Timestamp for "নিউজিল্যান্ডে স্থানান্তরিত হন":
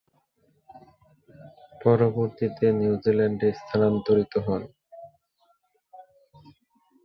2.79-4.61